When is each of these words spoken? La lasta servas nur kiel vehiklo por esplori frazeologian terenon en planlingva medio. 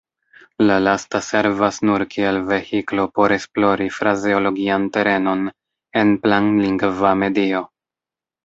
La 0.69 0.75
lasta 0.85 1.19
servas 1.25 1.77
nur 1.89 2.05
kiel 2.13 2.39
vehiklo 2.47 3.05
por 3.19 3.35
esplori 3.37 3.91
frazeologian 3.99 4.89
terenon 4.97 5.45
en 6.03 6.19
planlingva 6.25 7.17
medio. 7.27 7.63